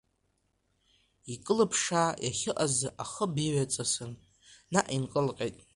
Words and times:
Икылԥшша 1.33 2.03
иахьыҟаз 2.25 2.75
ахыб 3.03 3.33
иҩаҵасын, 3.45 4.11
наҟ 4.73 4.87
инкылҟьеит… 4.95 5.57